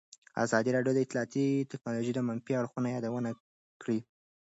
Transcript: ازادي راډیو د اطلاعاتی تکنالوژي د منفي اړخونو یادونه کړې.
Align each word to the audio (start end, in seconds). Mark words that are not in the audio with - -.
ازادي 0.45 0.69
راډیو 0.75 0.93
د 0.95 0.99
اطلاعاتی 1.05 1.45
تکنالوژي 1.71 2.13
د 2.15 2.19
منفي 2.27 2.51
اړخونو 2.59 2.87
یادونه 2.95 3.29
کړې. 3.81 3.99